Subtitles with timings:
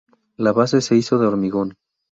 [0.35, 1.75] La base se hizo de hormigón.